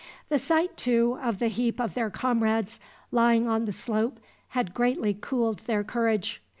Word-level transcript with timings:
The 0.29 0.39
sight, 0.39 0.77
too, 0.77 1.19
of 1.21 1.37
the 1.37 1.47
heap 1.47 1.79
of 1.79 1.93
their 1.93 2.09
comrades 2.09 2.79
lying 3.11 3.47
on 3.47 3.65
the 3.65 3.71
slope 3.71 4.19
had 4.47 4.73
greatly 4.73 5.13
cooled 5.13 5.59
their 5.67 5.83
courage. 5.83 6.41